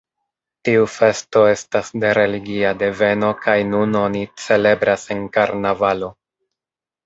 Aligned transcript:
Tiu 0.69 0.85
festo 0.93 1.43
estas 1.49 1.91
de 2.05 2.15
religia 2.19 2.73
deveno 2.81 3.31
kaj 3.45 3.57
nun 3.75 3.95
oni 4.03 4.25
celebras 4.47 5.07
en 5.19 5.25
karnavalo. 5.41 6.15